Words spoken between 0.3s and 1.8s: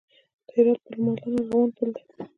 د هرات پل مالان ارغوان